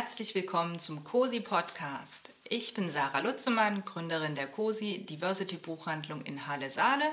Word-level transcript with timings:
herzlich 0.00 0.34
willkommen 0.34 0.78
zum 0.78 1.04
COSI 1.04 1.40
Podcast. 1.40 2.32
Ich 2.44 2.72
bin 2.72 2.88
Sarah 2.88 3.18
Lutzemann, 3.18 3.84
Gründerin 3.84 4.34
der 4.34 4.46
COSI 4.46 5.04
Diversity 5.04 5.58
Buchhandlung 5.58 6.22
in 6.22 6.46
Halle-Saale. 6.46 7.04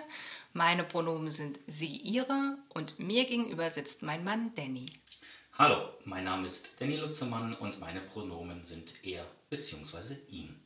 Meine 0.53 0.85
Pronomen 0.85 1.29
sind 1.29 1.59
sie, 1.67 1.97
ihre 1.97 2.57
und 2.73 2.97
mir 2.97 3.25
gegenüber 3.25 3.69
sitzt 3.69 4.03
mein 4.03 4.23
Mann 4.23 4.55
Danny. 4.55 4.85
Hallo, 5.57 5.89
mein 6.05 6.23
Name 6.23 6.47
ist 6.47 6.79
Danny 6.79 6.95
Lutzemann 6.95 7.55
und 7.55 7.81
meine 7.81 7.99
Pronomen 7.99 8.63
sind 8.63 8.93
er 9.03 9.25
bzw. 9.49 10.15
ihm. 10.29 10.57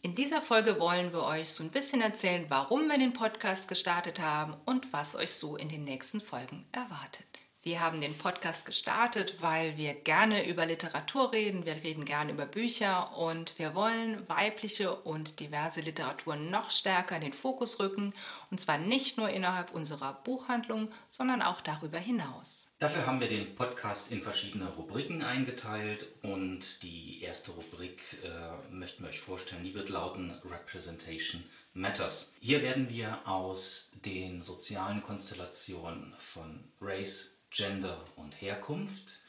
In 0.00 0.14
dieser 0.14 0.40
Folge 0.40 0.80
wollen 0.80 1.12
wir 1.12 1.24
euch 1.24 1.50
so 1.50 1.62
ein 1.62 1.70
bisschen 1.70 2.00
erzählen, 2.00 2.46
warum 2.48 2.88
wir 2.88 2.96
den 2.96 3.12
Podcast 3.12 3.68
gestartet 3.68 4.18
haben 4.18 4.56
und 4.64 4.94
was 4.94 5.14
euch 5.14 5.32
so 5.32 5.58
in 5.58 5.68
den 5.68 5.84
nächsten 5.84 6.22
Folgen 6.22 6.64
erwartet. 6.72 7.29
Wir 7.62 7.80
haben 7.80 8.00
den 8.00 8.16
Podcast 8.16 8.64
gestartet, 8.64 9.42
weil 9.42 9.76
wir 9.76 9.92
gerne 9.92 10.48
über 10.48 10.64
Literatur 10.64 11.30
reden, 11.30 11.66
wir 11.66 11.74
reden 11.74 12.06
gerne 12.06 12.32
über 12.32 12.46
Bücher 12.46 13.14
und 13.18 13.58
wir 13.58 13.74
wollen 13.74 14.26
weibliche 14.30 14.94
und 14.94 15.40
diverse 15.40 15.82
Literatur 15.82 16.36
noch 16.36 16.70
stärker 16.70 17.16
in 17.16 17.20
den 17.20 17.32
Fokus 17.34 17.78
rücken 17.78 18.14
und 18.50 18.62
zwar 18.62 18.78
nicht 18.78 19.18
nur 19.18 19.28
innerhalb 19.28 19.72
unserer 19.72 20.14
Buchhandlung, 20.24 20.88
sondern 21.10 21.42
auch 21.42 21.60
darüber 21.60 21.98
hinaus. 21.98 22.68
Dafür 22.78 23.04
haben 23.04 23.20
wir 23.20 23.28
den 23.28 23.54
Podcast 23.54 24.10
in 24.10 24.22
verschiedene 24.22 24.66
Rubriken 24.70 25.22
eingeteilt 25.22 26.06
und 26.22 26.82
die 26.82 27.22
erste 27.22 27.50
Rubrik 27.50 28.00
äh, 28.24 28.72
möchten 28.72 29.02
wir 29.02 29.10
euch 29.10 29.20
vorstellen, 29.20 29.64
die 29.64 29.74
wird 29.74 29.90
lauten 29.90 30.30
Representation 30.50 31.44
Matters. 31.74 32.32
Hier 32.40 32.62
werden 32.62 32.88
wir 32.88 33.18
aus 33.26 33.90
den 34.06 34.40
sozialen 34.40 35.02
Konstellationen 35.02 36.14
von 36.16 36.64
Race, 36.80 37.39
Gender 37.50 38.04
und 38.16 38.40
Herkunft 38.40 39.20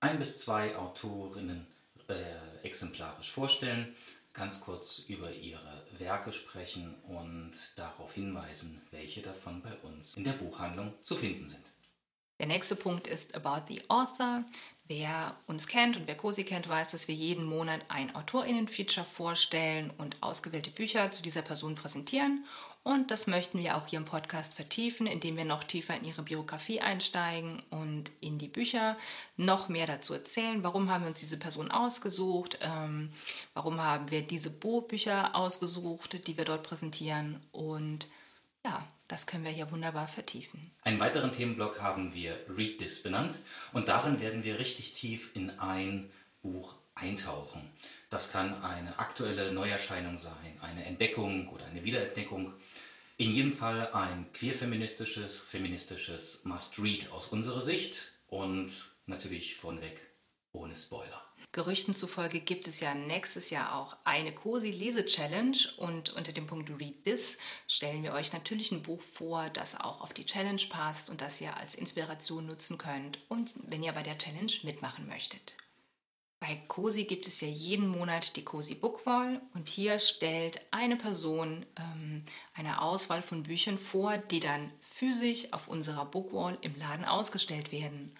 ein 0.00 0.18
bis 0.18 0.38
zwei 0.38 0.76
Autorinnen 0.76 1.66
äh, 2.08 2.66
exemplarisch 2.66 3.30
vorstellen, 3.30 3.94
ganz 4.32 4.60
kurz 4.60 4.98
über 5.08 5.32
ihre 5.32 5.84
Werke 5.98 6.32
sprechen 6.32 6.94
und 7.04 7.52
darauf 7.76 8.14
hinweisen, 8.14 8.82
welche 8.90 9.22
davon 9.22 9.62
bei 9.62 9.74
uns 9.88 10.16
in 10.16 10.24
der 10.24 10.32
Buchhandlung 10.32 10.94
zu 11.00 11.16
finden 11.16 11.48
sind. 11.48 11.62
Der 12.40 12.48
nächste 12.48 12.74
Punkt 12.74 13.06
ist 13.06 13.36
About 13.36 13.66
the 13.68 13.88
Author. 13.88 14.44
Wer 14.88 15.34
uns 15.46 15.68
kennt 15.68 15.96
und 15.96 16.08
wer 16.08 16.16
COSI 16.16 16.44
kennt, 16.44 16.68
weiß, 16.68 16.90
dass 16.90 17.06
wir 17.06 17.14
jeden 17.14 17.44
Monat 17.44 17.80
ein 17.88 18.14
AutorInnen-Feature 18.14 19.06
vorstellen 19.06 19.92
und 19.96 20.16
ausgewählte 20.20 20.70
Bücher 20.70 21.12
zu 21.12 21.22
dieser 21.22 21.42
Person 21.42 21.76
präsentieren. 21.76 22.44
Und 22.82 23.12
das 23.12 23.28
möchten 23.28 23.58
wir 23.60 23.76
auch 23.76 23.86
hier 23.86 24.00
im 24.00 24.04
Podcast 24.04 24.54
vertiefen, 24.54 25.06
indem 25.06 25.36
wir 25.36 25.44
noch 25.44 25.62
tiefer 25.62 25.96
in 25.96 26.04
ihre 26.04 26.22
Biografie 26.22 26.80
einsteigen 26.80 27.62
und 27.70 28.10
in 28.20 28.38
die 28.38 28.48
Bücher 28.48 28.96
noch 29.36 29.68
mehr 29.68 29.86
dazu 29.86 30.14
erzählen. 30.14 30.64
Warum 30.64 30.90
haben 30.90 31.04
wir 31.04 31.10
uns 31.10 31.20
diese 31.20 31.38
Person 31.38 31.70
ausgesucht? 31.70 32.58
Ähm, 32.60 33.12
warum 33.54 33.80
haben 33.80 34.10
wir 34.10 34.22
diese 34.22 34.50
Buchbücher 34.50 35.36
ausgesucht, 35.36 36.26
die 36.26 36.36
wir 36.36 36.44
dort 36.44 36.64
präsentieren? 36.64 37.40
Und 37.52 38.08
ja, 38.64 38.84
das 39.12 39.26
können 39.26 39.44
wir 39.44 39.52
hier 39.52 39.70
wunderbar 39.70 40.08
vertiefen. 40.08 40.58
Einen 40.84 40.98
weiteren 40.98 41.32
Themenblock 41.32 41.82
haben 41.82 42.14
wir 42.14 42.34
Read 42.48 42.78
This 42.78 43.02
benannt 43.02 43.40
und 43.74 43.88
darin 43.88 44.20
werden 44.20 44.42
wir 44.42 44.58
richtig 44.58 44.92
tief 44.92 45.36
in 45.36 45.50
ein 45.58 46.10
Buch 46.40 46.76
eintauchen. 46.94 47.60
Das 48.08 48.32
kann 48.32 48.62
eine 48.62 48.98
aktuelle 48.98 49.52
Neuerscheinung 49.52 50.16
sein, 50.16 50.58
eine 50.62 50.86
Entdeckung 50.86 51.50
oder 51.50 51.66
eine 51.66 51.84
Wiederentdeckung 51.84 52.54
in 53.18 53.32
jedem 53.32 53.52
Fall 53.52 53.92
ein 53.92 54.32
queer-feministisches, 54.32 55.40
feministisches 55.40 56.40
Must-Read 56.44 57.12
aus 57.12 57.28
unserer 57.28 57.60
Sicht 57.60 58.12
und 58.28 58.72
natürlich 59.04 59.56
vorneweg 59.56 60.00
ohne 60.52 60.74
Spoiler. 60.74 61.22
Gerüchten 61.52 61.94
zufolge 61.94 62.40
gibt 62.40 62.66
es 62.66 62.80
ja 62.80 62.94
nächstes 62.94 63.50
Jahr 63.50 63.74
auch 63.74 63.96
eine 64.04 64.34
COSI-Lese-Challenge 64.34 65.58
und 65.76 66.10
unter 66.14 66.32
dem 66.32 66.46
Punkt 66.46 66.70
Read 66.70 67.04
This 67.04 67.36
stellen 67.68 68.02
wir 68.02 68.14
euch 68.14 68.32
natürlich 68.32 68.72
ein 68.72 68.82
Buch 68.82 69.02
vor, 69.02 69.50
das 69.50 69.78
auch 69.78 70.00
auf 70.00 70.14
die 70.14 70.24
Challenge 70.24 70.62
passt 70.70 71.10
und 71.10 71.20
das 71.20 71.42
ihr 71.42 71.54
als 71.56 71.74
Inspiration 71.74 72.46
nutzen 72.46 72.78
könnt 72.78 73.18
und 73.28 73.52
wenn 73.64 73.82
ihr 73.82 73.92
bei 73.92 74.02
der 74.02 74.16
Challenge 74.16 74.52
mitmachen 74.62 75.06
möchtet. 75.06 75.54
Bei 76.40 76.56
COSI 76.66 77.04
gibt 77.04 77.28
es 77.28 77.40
ja 77.40 77.48
jeden 77.48 77.86
Monat 77.86 78.34
die 78.34 78.44
COSI 78.44 78.74
Bookwall 78.74 79.40
und 79.54 79.68
hier 79.68 80.00
stellt 80.00 80.60
eine 80.72 80.96
Person 80.96 81.66
ähm, 81.78 82.24
eine 82.54 82.80
Auswahl 82.80 83.22
von 83.22 83.44
Büchern 83.44 83.78
vor, 83.78 84.16
die 84.16 84.40
dann 84.40 84.72
physisch 84.80 85.52
auf 85.52 85.68
unserer 85.68 86.04
Bookwall 86.04 86.58
im 86.62 86.74
Laden 86.76 87.04
ausgestellt 87.04 87.70
werden. 87.70 88.18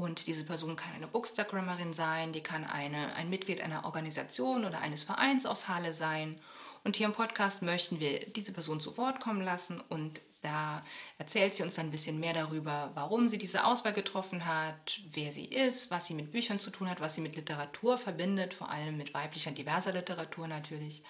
Und 0.00 0.28
diese 0.28 0.44
Person 0.44 0.76
kann 0.76 0.94
eine 0.94 1.08
Bookstagrammerin 1.08 1.92
sein, 1.92 2.32
die 2.32 2.42
kann 2.42 2.64
eine, 2.64 3.14
ein 3.16 3.28
Mitglied 3.28 3.60
einer 3.60 3.84
Organisation 3.84 4.64
oder 4.64 4.80
eines 4.80 5.02
Vereins 5.02 5.44
aus 5.44 5.68
Halle 5.68 5.92
sein. 5.92 6.38
Und 6.84 6.96
hier 6.96 7.04
im 7.04 7.12
Podcast 7.12 7.60
möchten 7.60 8.00
wir 8.00 8.20
diese 8.30 8.54
Person 8.54 8.80
zu 8.80 8.96
Wort 8.96 9.20
kommen 9.20 9.42
lassen 9.42 9.78
und 9.90 10.22
da 10.40 10.82
erzählt 11.18 11.54
sie 11.54 11.62
uns 11.64 11.74
dann 11.74 11.88
ein 11.88 11.90
bisschen 11.90 12.18
mehr 12.18 12.32
darüber, 12.32 12.92
warum 12.94 13.28
sie 13.28 13.36
diese 13.36 13.66
Auswahl 13.66 13.92
getroffen 13.92 14.46
hat, 14.46 15.02
wer 15.12 15.32
sie 15.32 15.44
ist, 15.44 15.90
was 15.90 16.06
sie 16.06 16.14
mit 16.14 16.32
Büchern 16.32 16.58
zu 16.58 16.70
tun 16.70 16.88
hat, 16.88 17.02
was 17.02 17.16
sie 17.16 17.20
mit 17.20 17.36
Literatur 17.36 17.98
verbindet, 17.98 18.54
vor 18.54 18.70
allem 18.70 18.96
mit 18.96 19.12
weiblicher, 19.12 19.50
diverser 19.50 19.92
Literatur 19.92 20.48
natürlich. 20.48 21.02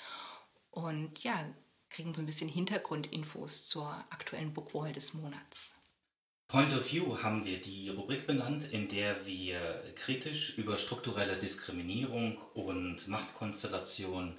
Und 0.72 1.22
ja, 1.22 1.48
kriegen 1.90 2.12
so 2.12 2.22
ein 2.22 2.26
bisschen 2.26 2.48
Hintergrundinfos 2.48 3.68
zur 3.68 3.86
aktuellen 4.10 4.52
Bookwall 4.52 4.92
des 4.92 5.14
Monats. 5.14 5.74
Point 6.50 6.74
of 6.74 6.90
View 6.90 7.22
haben 7.22 7.46
wir 7.46 7.60
die 7.60 7.90
Rubrik 7.90 8.26
benannt, 8.26 8.72
in 8.72 8.88
der 8.88 9.24
wir 9.24 9.84
kritisch 9.94 10.58
über 10.58 10.76
strukturelle 10.76 11.36
Diskriminierung 11.36 12.38
und 12.54 13.06
Machtkonstellation 13.06 14.36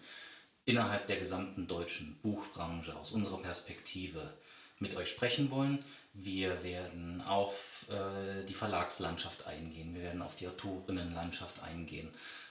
innerhalb 0.65 1.07
der 1.07 1.19
gesamten 1.19 1.67
deutschen 1.67 2.19
Buchbranche 2.21 2.97
aus 2.97 3.13
unserer 3.13 3.41
Perspektive 3.41 4.33
mit 4.79 4.97
euch 4.97 5.07
sprechen 5.07 5.51
wollen. 5.51 5.85
Wir 6.13 6.61
werden 6.63 7.21
auf 7.21 7.85
äh, 7.89 8.45
die 8.45 8.55
Verlagslandschaft 8.55 9.47
eingehen, 9.47 9.95
wir 9.95 10.01
werden 10.01 10.21
auf 10.21 10.35
die 10.35 10.49
Autorinnenlandschaft 10.49 11.63
eingehen 11.63 12.09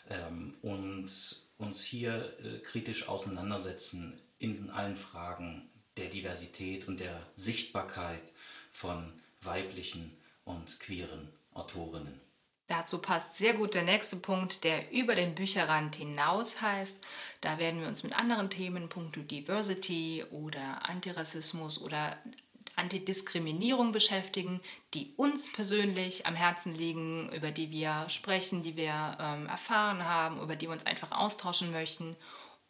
ähm, 0.09 0.55
und 0.63 1.11
uns 1.59 1.85
hier 1.85 2.33
äh, 2.43 2.61
kritisch 2.61 3.09
auseinandersetzen 3.09 4.19
in 4.39 4.71
allen 4.71 4.97
Fragen 4.97 5.69
der 5.99 6.09
Diversität 6.09 6.89
und 6.89 6.99
der 6.99 7.21
Sichtbarkeit 7.35 8.33
von 8.71 9.13
weiblichen 9.43 10.17
und 10.45 10.81
queeren 10.81 11.29
Autorinnen. 11.53 12.21
Dazu 12.67 13.03
passt 13.03 13.35
sehr 13.35 13.55
gut 13.55 13.75
der 13.75 13.83
nächste 13.83 14.17
Punkt, 14.17 14.63
der 14.63 14.93
über 14.93 15.17
den 15.17 15.35
Bücherrand 15.35 15.97
hinaus 15.97 16.61
heißt. 16.63 16.97
Da 17.41 17.59
werden 17.59 17.81
wir 17.81 17.89
uns 17.89 18.05
mit 18.05 18.17
anderen 18.17 18.49
Themen, 18.49 18.89
punkto 18.89 19.23
Diversity 19.23 20.25
oder 20.31 20.89
Antirassismus 20.89 21.81
oder 21.81 22.17
Antidiskriminierung 22.77 23.91
beschäftigen, 23.91 24.61
die 24.95 25.13
uns 25.17 25.53
persönlich 25.53 26.27
am 26.27 26.37
Herzen 26.37 26.73
liegen, 26.73 27.31
über 27.33 27.51
die 27.51 27.73
wir 27.73 28.09
sprechen, 28.09 28.63
die 28.63 28.77
wir 28.77 29.19
ähm, 29.21 29.49
erfahren 29.49 30.05
haben, 30.05 30.41
über 30.41 30.55
die 30.55 30.67
wir 30.67 30.73
uns 30.73 30.87
einfach 30.87 31.11
austauschen 31.11 31.73
möchten 31.73 32.17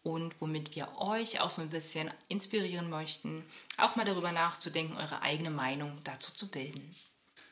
und 0.03 0.35
womit 0.41 0.75
wir 0.75 0.97
euch 0.99 1.41
auch 1.41 1.51
so 1.51 1.63
ein 1.63 1.71
bisschen 1.71 2.11
inspirieren 2.29 2.89
möchten, 2.89 3.45
auch 3.77 3.97
mal 3.97 4.05
darüber 4.05 4.33
nachzudenken, 4.33 4.97
eure 4.97 5.23
eigene 5.23 5.51
Meinung 5.51 5.99
dazu 6.05 6.33
zu 6.33 6.49
bilden. 6.51 6.95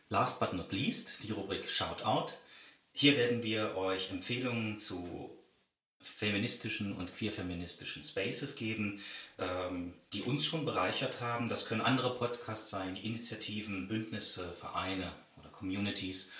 Last 0.08 0.40
but 0.40 0.54
not 0.54 0.72
least, 0.72 1.22
die 1.22 1.32
Rubrik 1.32 1.68
Shoutout. 1.68 2.32
Hier 2.92 3.16
werden 3.16 3.42
wir 3.42 3.76
euch 3.76 4.10
Empfehlungen 4.10 4.78
zu 4.78 5.30
feministischen 6.00 6.96
und 6.96 7.12
queer-feministischen 7.12 8.02
Spaces 8.02 8.56
geben, 8.56 9.00
ähm, 9.38 9.94
die 10.12 10.22
uns 10.22 10.44
schon 10.44 10.64
bereichert 10.64 11.20
haben. 11.20 11.48
Das 11.48 11.66
können 11.66 11.80
andere 11.80 12.14
Podcasts 12.14 12.70
sein, 12.70 12.96
Initiativen, 12.96 13.88
Bündnisse, 13.88 14.52
Vereine 14.52 15.12
oder 15.38 15.50
Communities. 15.50 16.30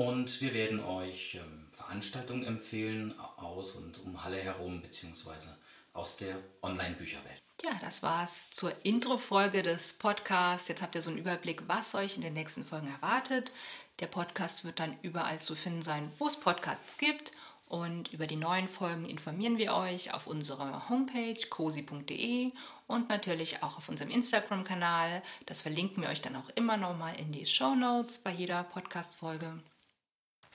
Und 0.00 0.40
wir 0.40 0.54
werden 0.54 0.82
euch 0.82 1.34
ähm, 1.34 1.66
Veranstaltungen 1.72 2.42
empfehlen 2.44 3.14
aus 3.36 3.72
und 3.72 4.02
um 4.02 4.24
Halle 4.24 4.38
herum, 4.38 4.80
beziehungsweise 4.80 5.58
aus 5.92 6.16
der 6.16 6.38
Online-Bücherwelt. 6.62 7.42
Ja, 7.62 7.72
das 7.82 8.02
war's 8.02 8.48
zur 8.48 8.72
Intro-Folge 8.82 9.62
des 9.62 9.92
Podcasts. 9.92 10.68
Jetzt 10.68 10.80
habt 10.80 10.94
ihr 10.94 11.02
so 11.02 11.10
einen 11.10 11.18
Überblick, 11.18 11.68
was 11.68 11.94
euch 11.94 12.16
in 12.16 12.22
den 12.22 12.32
nächsten 12.32 12.64
Folgen 12.64 12.88
erwartet. 12.88 13.52
Der 13.98 14.06
Podcast 14.06 14.64
wird 14.64 14.80
dann 14.80 14.96
überall 15.02 15.42
zu 15.42 15.54
finden 15.54 15.82
sein, 15.82 16.10
wo 16.16 16.28
es 16.28 16.40
Podcasts 16.40 16.96
gibt. 16.96 17.32
Und 17.66 18.10
über 18.10 18.26
die 18.26 18.36
neuen 18.36 18.68
Folgen 18.68 19.04
informieren 19.04 19.58
wir 19.58 19.74
euch 19.74 20.14
auf 20.14 20.26
unserer 20.26 20.88
Homepage 20.88 21.46
cosi.de 21.50 22.50
und 22.86 23.10
natürlich 23.10 23.62
auch 23.62 23.76
auf 23.76 23.90
unserem 23.90 24.10
Instagram-Kanal. 24.10 25.22
Das 25.44 25.60
verlinken 25.60 26.02
wir 26.02 26.08
euch 26.08 26.22
dann 26.22 26.36
auch 26.36 26.48
immer 26.54 26.78
nochmal 26.78 27.20
in 27.20 27.32
die 27.32 27.44
Show 27.44 27.74
Notes 27.74 28.16
bei 28.16 28.30
jeder 28.30 28.64
Podcast-Folge. 28.64 29.60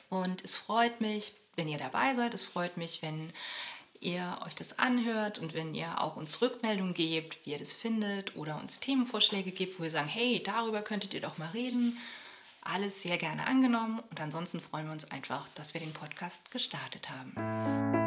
Und 0.09 0.43
es 0.43 0.55
freut 0.55 1.01
mich, 1.01 1.33
wenn 1.55 1.67
ihr 1.67 1.77
dabei 1.77 2.13
seid. 2.15 2.33
Es 2.33 2.43
freut 2.43 2.77
mich, 2.77 3.01
wenn 3.01 3.31
ihr 3.99 4.39
euch 4.45 4.55
das 4.55 4.77
anhört 4.77 5.39
und 5.39 5.53
wenn 5.53 5.73
ihr 5.73 6.01
auch 6.01 6.15
uns 6.15 6.41
Rückmeldungen 6.41 6.93
gebt, 6.93 7.45
wie 7.45 7.51
ihr 7.51 7.57
das 7.57 7.73
findet 7.73 8.35
oder 8.35 8.59
uns 8.59 8.79
Themenvorschläge 8.79 9.51
gebt, 9.51 9.79
wo 9.79 9.83
wir 9.83 9.89
sagen, 9.89 10.07
hey, 10.07 10.41
darüber 10.43 10.81
könntet 10.81 11.13
ihr 11.13 11.21
doch 11.21 11.37
mal 11.37 11.49
reden. 11.49 11.97
alles 12.67 13.03
sehr 13.03 13.17
gerne 13.17 13.45
angenommen 13.45 14.01
und 14.09 14.19
ansonsten 14.19 14.59
freuen 14.59 14.85
wir 14.85 14.93
uns 14.93 15.11
einfach, 15.11 15.47
dass 15.55 15.75
wir 15.75 15.81
den 15.81 15.93
Podcast 15.93 16.49
gestartet 16.49 17.07
haben. 17.09 18.04